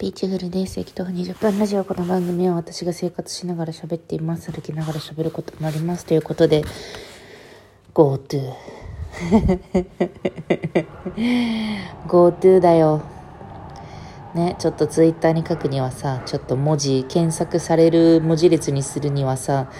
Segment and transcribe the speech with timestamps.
[0.00, 0.76] ピーチフルです。
[0.76, 1.84] 適当20分ラジオ。
[1.84, 4.50] この番組は私が生活しながら喋っています。
[4.50, 6.06] 歩きながら喋ることもあります。
[6.06, 6.64] ということで、
[7.92, 8.54] GoTo。
[12.08, 13.02] GoTo だよ。
[14.34, 19.70] ね、ちょっとツイッターに書くにはさ、ちょっと文字、検索される文字列にするにはさ、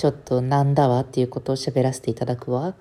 [0.00, 2.74] ちょっとなんだわっていうことを喋らせていただくわ。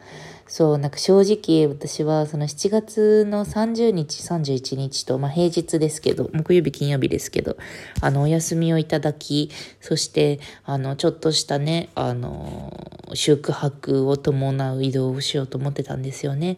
[0.47, 7.57] そう、なんか正直私はその7月の30日、31日と、まあ平日ですけど、木曜日、金曜日ですけど、
[7.99, 9.51] あの、お休みをいただき、
[9.81, 12.71] そして、あの、ちょっとしたね、あの、
[13.13, 16.57] 宿泊を伴う移動をしようと思ってたんですよね。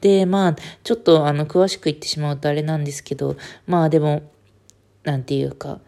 [0.00, 3.36] で、まあ、ちょっとあの、詳しく言ってしまうとあれなんですけど、
[3.68, 4.22] まあでも、
[5.04, 5.78] なんていうか、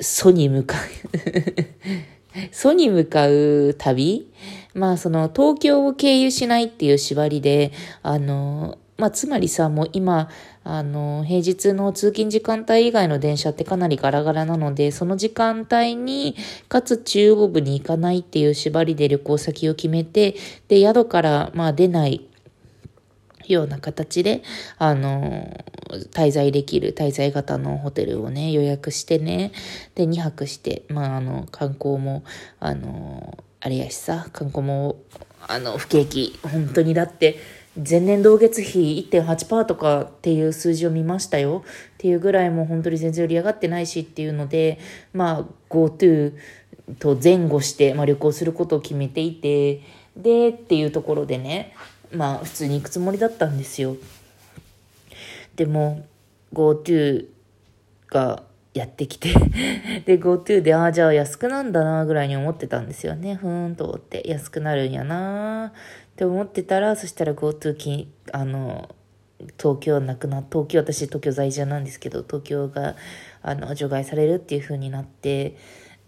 [0.00, 2.17] ソに向かう
[2.52, 4.30] ソに向かう旅？
[4.74, 10.28] まあその東京を経由しないっていう縛りで、あの、まあつまりさ、もう今、
[10.64, 16.36] あの、平日の通勤時間帯以外の電車ってかなりガラガラなので、その時間帯に、
[16.68, 20.34] かつ中央部に行かないっていう縛りで旅行先を決めて、
[20.68, 22.27] で、宿からまあ出ない
[23.52, 24.42] ような形で、
[24.78, 25.64] あの、
[26.12, 29.52] 滞在できる滞在型のホテルをね、予約してね、
[29.94, 32.24] で、2泊して、まあ、あの、観光も、
[32.60, 34.96] あの、あれやしさ、観光も、
[35.46, 37.38] あの、不景気、本当にだって、
[37.76, 41.62] 前年同月比1.8%とかっていう数字を見ましたよ。
[41.94, 44.80] っていうぐらいもう本当に全然売り上がってないしっていうので、
[45.12, 46.32] まあ GoTo
[46.98, 49.82] と前後して、まあ、旅行することを決めていて、
[50.16, 51.74] でっていうところでね、
[52.12, 53.96] まあ普通に行くつもりだったんですよ。
[55.56, 56.06] でも
[56.52, 57.26] GoTo
[58.08, 58.42] が
[58.74, 59.34] やってきて
[60.06, 63.34] で GoTo でああじゃあ安くなんだなぐらいに思ってたんですよね。
[63.34, 68.88] ふーんと思って安くなるんやなって思ってたらそしたら GoTo きあの
[69.60, 72.96] 東京なくな東京私東京在住なんですけど東京が
[73.42, 75.56] あの除外されるっていう風になって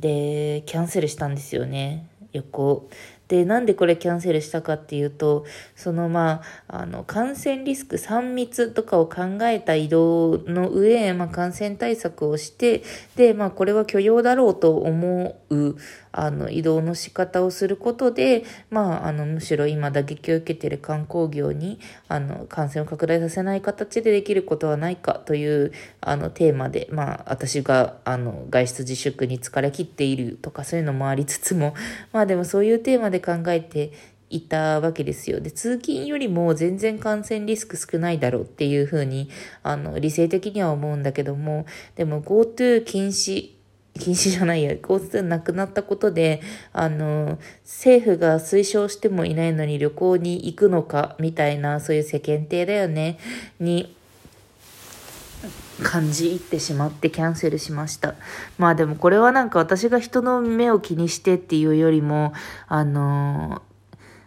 [0.01, 2.89] でキャンセルしたんですよね旅行
[3.31, 5.47] で、なんでこれキャンセルしたかっていうと、
[5.77, 12.83] そのまあ、あの、感染リスク3密とかを考えた移動の上、まあ、感染対策をして、
[13.15, 15.77] で、まあ、これは許容だろうと思う、
[16.13, 21.79] あの、移動の仕方をすることで、まあ、あの、むしろ今打撃を受けている観光業に、
[22.09, 31.75] あの、感染を拡大させない形でできることはないかという、あの、テーマで、まあ、私が、あの、外出自粛に疲れ切っているとか、そういうのもありつつも、
[32.13, 33.93] まあ、でもそういうテーマで考えて
[34.31, 35.41] いたわけですよ。
[35.41, 39.29] で、通勤よりも全然感染リスク少ないだろうっていうふうに、
[39.63, 41.67] あの、理性的には思うんだけども、
[41.97, 43.60] でも GoTo 禁止
[43.99, 46.41] 禁止じゃないや、GoTo なくなったことで、
[46.73, 53.19] あの、政府が推奨してもいないのに旅行に行くのか、みたいな、そういう世間体だよね、
[53.59, 53.95] に、
[55.83, 58.15] 感じ入ってしまってキャンセルしました。
[58.59, 62.35] まあでもこれはなんか私が人の目を気にしてっていうよりも、
[62.69, 63.63] あの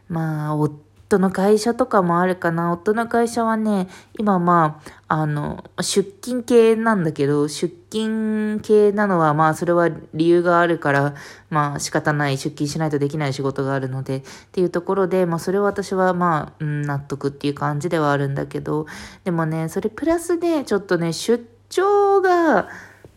[0.10, 0.84] まあ、夫
[1.20, 2.72] の会社とかもあるかな。
[2.72, 3.88] 夫の会社はね、
[4.18, 11.16] 今まあ、あの、出勤系なんだけど、出勤系なのはまあ、それは理由があるから、
[11.50, 18.86] まあ仕方ない、出勤しないとできない仕事があるので、っていうところで、まあそれは私はまあ、うん、納得っていう感じではあるんだけど、
[19.24, 22.70] でもね、それプラスで、ちょっとね、出張が、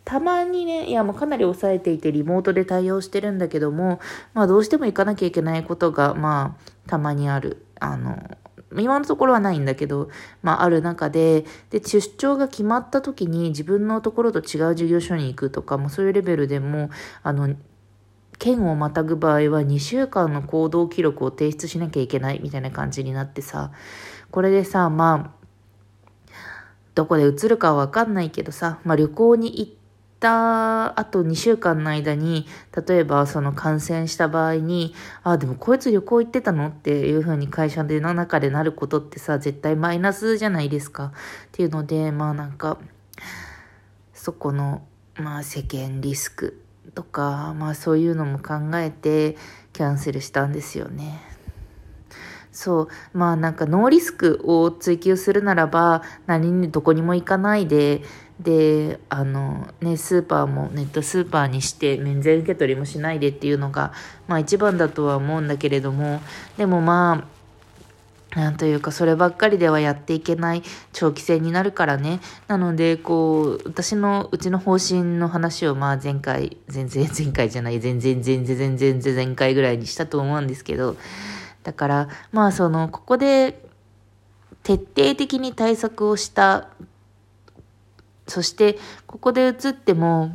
[0.06, 3.98] たまにね、いやもうかなり抑えていてリモートで対応してるんだけども、
[4.34, 7.66] まあどうしても行かなきゃいけないことが、まあたまにある。
[7.81, 8.38] あの、
[8.76, 10.09] 今のところはないんだけど、
[10.42, 16.91] まあある中で、で、出張が決まった時に自分のところと違う事業所に行くとか、もそういうレベルでも、
[17.22, 17.54] あの、
[18.38, 23.72] 県をまたぐ場合は2週間の行動記録を提出しなきゃいけないみたいな感じになってさ、
[24.31, 25.47] これでさ、まあ、
[26.94, 29.85] どこで移るかはわかんないけどさ、まあ旅行に行って
[30.19, 32.47] た後2週間の間に、
[32.87, 36.69] 例えばその感染した場合に、あ、でもこいつ旅行行ってたの？
[36.69, 41.06] っていうふうに会社での中でなることってさ、絶対マイナスじゃないですか。
[41.06, 41.10] っ
[41.53, 42.78] ていうので、まあなんか、
[44.15, 44.82] そこの、
[45.17, 46.61] まあ世間リスク
[46.94, 49.37] とか、まあそういうのも考えて
[49.73, 51.36] キャンセルしたんですよね。
[52.56, 52.88] そう。
[53.12, 58.03] まあなんかノーリスクを追求するならば、何にどこにも行かないで、
[58.41, 63.93] で、あの、ね、スーパーもネットスーパーにして免税受け取りもしないでっていうのが、
[64.26, 66.23] まあ一番だとは思うんだけれども、
[66.56, 67.26] でもま
[68.35, 70.62] あ、なんというか、そればっかりではやっていけない
[70.93, 72.20] 長期戦になるからね。
[72.49, 80.97] なので、こう、私の、うちの方針の話を、まあ前回、全然前回じゃない、全然全然全然全然前回ぐらいにしたと思うんですけど、
[81.66, 83.60] だから、まあその、ここで
[84.62, 86.68] 徹底的に対策をした
[88.28, 90.32] そしてここで移っても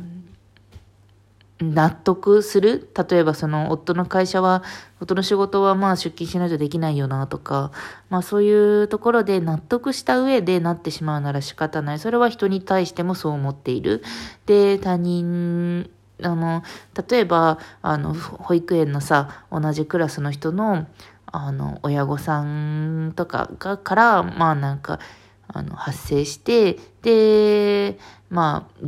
[1.60, 2.90] 納得する。
[3.08, 4.62] 例えばその夫の会社は
[5.00, 7.70] 夫の仕事はまあ出勤しないとできないよなとか
[8.10, 11.98] まあそういうところで納得した上でなってしまうなら仕方ない。
[11.98, 14.02] それは人に対してもそう思っている。
[14.46, 15.90] で他人
[16.22, 16.62] あの
[17.08, 20.86] 例えばあの保育園のさ同じクラスの人の
[21.32, 25.00] あの親御さんとかがからまあなんか
[25.48, 27.98] あの発生してで
[28.30, 28.86] まあ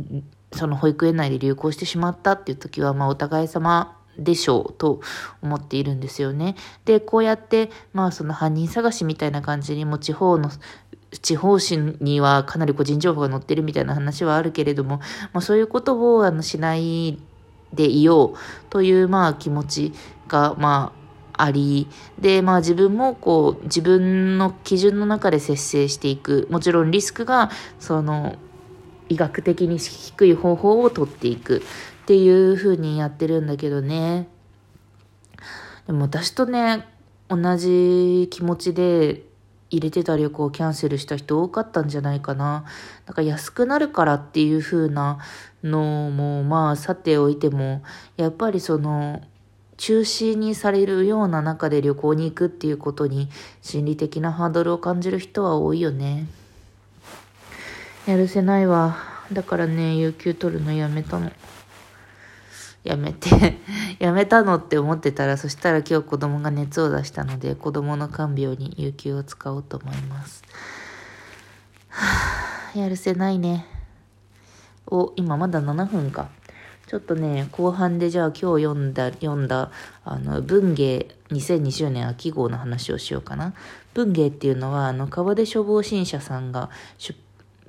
[0.55, 5.01] その保育園内で流行してしまったっていう時は、まあ、お互い様でしょうと
[5.41, 6.55] 思っているんですよね。
[6.85, 10.49] で、こうやって、まあ、その犯人探しみたいな感じにも地方の、
[11.21, 14.97] 地方紙にはかなり個人情報が載ってるみたいな話はあるけれども、
[15.33, 17.19] まあ、そういうことをあのしない
[17.73, 18.37] でいよう
[18.69, 19.93] というまあ気持ち
[20.27, 21.04] がまあ
[21.37, 21.87] あり、
[22.19, 26.47] で、まあ自分もこう自分の基準の中で節制していく。
[26.49, 27.49] もちろんリスクが
[27.79, 28.35] その
[29.09, 31.61] 医学的に低い方法をとっていくっ
[32.05, 34.27] ていう風にやってるんだけどね。
[35.87, 36.87] でも私とね、
[37.29, 39.23] 同じ気持ちで
[39.69, 42.65] 入れてた旅行をキャンセルした人多かったんじゃないかな。
[43.05, 45.19] なんか安くなるからっていう風な
[45.63, 47.83] のもまあさておいても、
[48.17, 49.21] やっぱりその
[49.77, 53.29] 中止にされるような中で旅行に行くっていうことに
[53.61, 56.27] 心理的なハードルを感じる人は多いよね。
[58.07, 58.97] やるせないわ。
[59.33, 61.31] だからね、有給取るのやめたの。
[62.83, 63.57] やめて
[63.97, 70.43] やめたのって思ってたら、そしたら今日子供が熱を出したので、子供の看病に有給を使おうと思います。
[71.89, 73.65] はあ、やるせないね。
[74.85, 76.29] お、今まだ7分か。
[76.87, 79.71] ちょっとね、後半でじゃあ今日読んだ、読んだ、
[80.03, 83.53] あの、文芸2020年秋号の話をしようかな。
[83.95, 87.17] 文芸っていうのは、あの、川出消防新社さんが出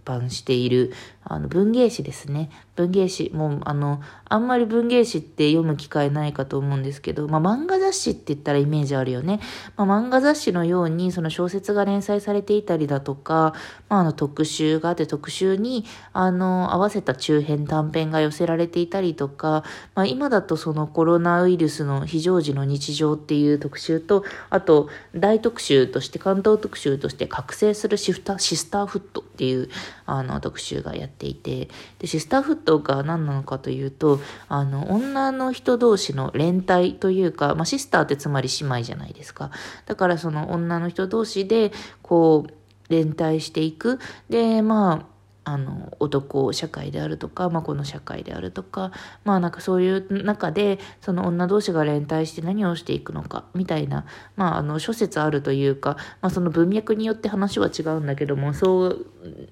[0.04, 0.92] 版している、
[1.28, 2.50] あの、文芸誌ですね。
[2.76, 3.32] 文芸誌。
[3.34, 9.40] もう、あの、あんまり文芸誌って読む機会ないかと思うんですけど、まあ、漫画雑誌って言ったらイメージあるよね。
[9.76, 13.54] まあ、漫画雑誌のように、その小説が連載されていたりだとか、
[13.88, 19.64] まあ、あの、特集があって特集に、あの、合わせた中編短編が寄せられていたりとか、
[19.96, 29.68] まあ、今だとそのコロナウイルスの非常時の日常っていう特集と、あと、大特集として、関東特集として覚醒するシフタシスターフットっていう、
[30.04, 31.68] あの、特集がやってていて、
[31.98, 39.50] で、シスターフットが何なのかというと、あの、女の人同士の連帯というか、まあ、シスターってつまり姉妹じゃないですか。
[39.86, 41.72] だからその女の人同士で、
[42.02, 42.52] こう、
[42.88, 43.98] 連帯していく。
[44.28, 45.15] で、まあ、
[45.46, 48.90] あの男社会であるとか、まあ、この社会であるとか
[49.22, 59.06] まあなんかそういう中でその女同士が連帯して何をしていくのかみたいな、まあ、あの諸説あるというか、まあ、その文脈によって話は違うんだけどもそう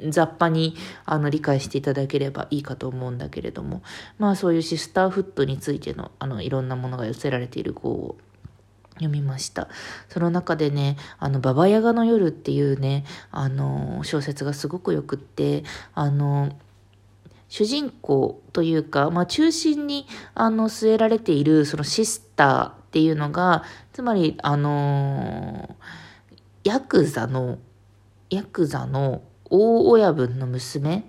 [0.08, 0.74] 雑把に
[1.04, 3.80] あの理解していただければいいかと思うんだけれども
[4.18, 8.16] まあそういうシスターフットについてのあのいろんなものが寄せられている号を
[9.04, 9.68] 読みました。
[10.08, 15.64] その中でね、あの、ババヤガの夜っていうね、あの、小説がすごくよくって、
[15.94, 16.56] あの、
[17.48, 23.62] 主人公というか、まあ、中心に、あの、据えられている、そのシスターっていうのが、
[23.92, 25.76] つまり、あの、
[26.64, 27.58] ヤクザの、
[28.30, 31.08] ヤクザの大親分の娘、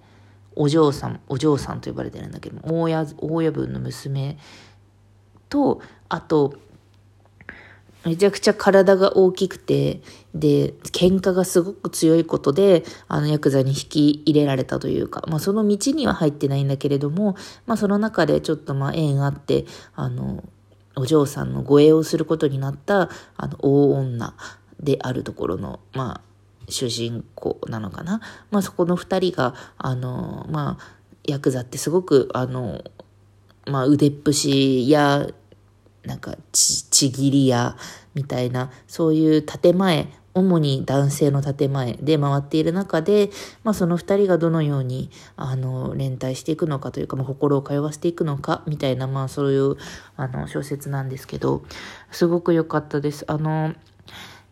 [0.55, 4.37] お嬢さん、お嬢さんと呼ばれてるんだけど、大親、大親分の娘
[5.49, 6.55] と、あと、
[8.05, 10.01] めちゃくちゃ体が大きくて、
[10.35, 17.35] で、喧嘩がすごく強いことで、あの、ヤクザに引き入れられたというか、まあ、その道には入ってないんだけれども、
[17.65, 20.43] まあ、その中でちょっとまあ、縁あって、あの、
[20.95, 24.35] お嬢さんの護衛をすることになった、あの、大女
[24.79, 26.21] であるところの、まあ、
[26.69, 28.21] 主人公なのかな。
[28.51, 30.83] まあ、そこの二人が、あの、まあ、
[31.23, 32.83] ヤクザってすごく、あの、
[33.65, 35.27] まあ、腕っぷしや、
[36.05, 37.77] なんかち、ちぎり屋
[38.13, 43.29] みたいな、そういう建前、主に男性の建前で回っている中で、
[43.63, 49.77] まあその二人がどのように、あの、連帯していくのかというか、まあ、心を通わせていくのか、みたいな、まあそういう、
[50.17, 51.63] あの、小説なんですけど、
[52.11, 53.23] すごく良かったです。
[53.27, 53.73] あの、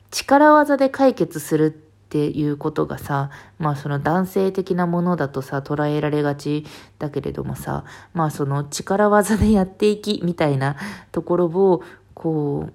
[0.10, 1.83] 力技で解決する
[2.14, 6.64] っていうことがさ、まあその男性的なものだとさ、捉えられがち
[7.00, 10.76] だけれどもさ、まあその力技でやっていきみたいな
[11.12, 11.82] ところを、
[12.14, 12.74] こう、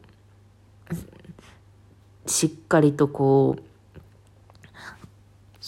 [2.28, 3.62] しっかりとこう、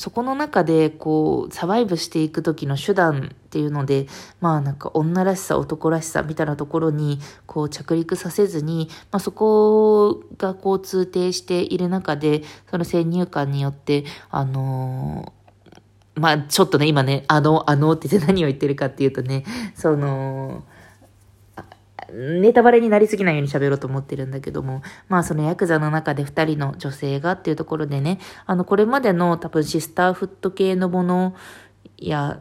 [0.00, 4.06] そこの中でこうサバイブしていく時の手段っていうので
[4.40, 15.40] まあなんか女らしさ男らしさみたいなところにこう着陸させずに、まあ、そこがこう通底している中でその先入観によってあのー
[16.14, 20.64] まあ、ちょっとね、今ね、あの、あのってって何を言ってるかっていうとね、その、
[22.12, 31.34] ネタバレになりすぎないように喋ろうと思ってるんだけども、まあそのヤクザの中で二人の女性がっていうところでね、あの、これまでの多分シスターフット系のもの
[31.98, 32.40] や、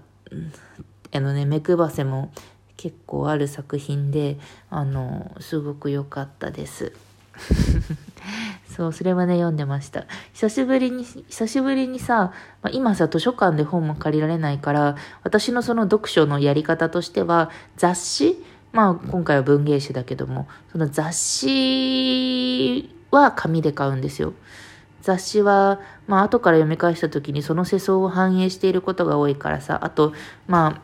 [1.12, 2.32] あのね、目配せも
[2.78, 4.38] 結構ある作品で、
[4.70, 6.94] あの、すごく良かったです。
[8.76, 10.06] そう、それはね、読んでました。
[10.34, 24.34] 久しぶりに、久しぶりにさ、まあ、今さ、図書館で本も借りられないから、私のその読書のやり方としては、雑誌まあ、今回は文芸誌だけども、その雑誌は紙で買うんですよ。
[25.02, 30.14] 雑誌は、まあ、後から読み返した時にその世相を反映していることが多いからさ、あと、
[30.48, 30.82] ま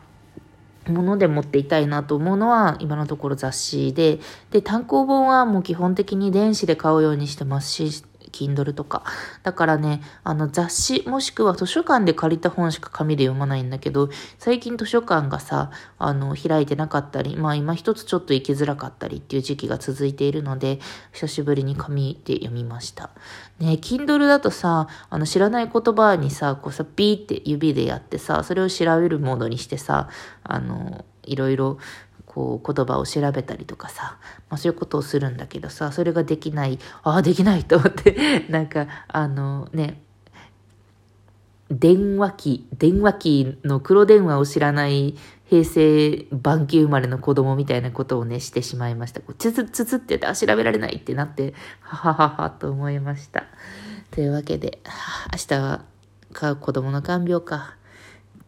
[0.86, 9.04] あ、もので持っていたいなと思うのは今のところ雑誌で、で、単行本はもう基本的に電子で買うようにしてますし、Kindle とか。
[9.42, 20.80] だからね、あの雑誌もしくは図書館で借りた本しか紙で読まないんだけど、最近図書館がさ、あの、開いてなかったり、まあ今一つちょっと行きづらかったりっていう時期が続いているので、
[21.12, 23.10] 久しぶりに紙で読みました。
[23.58, 30.08] ね、Kindle だとさ、あの知らない言葉にさ、こうさ、ピーって指でやってさ、それを調べるモードにしてさ、
[30.42, 31.78] あの、いろいろ
[32.36, 34.18] こう言葉を調べたりとかさ、
[34.50, 40.02] まあ、そういうことをするんだけどさ、それができない、ああ、できないと思って、 なんか、あのね、
[41.70, 45.16] 電話機、電話機の黒電話を知らない
[45.46, 49.20] 平成晩期生まれの子供みたいなことをね、してしまいました。
[49.22, 53.44] こうつつつつってやって、あ、調べられないってなって、ははははと思いました。
[54.10, 54.78] というわけで、
[55.32, 55.84] 明日は
[56.60, 57.76] 子供の看病か。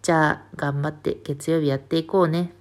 [0.02, 2.52] じゃあ、頑張って月曜日やっていこうね。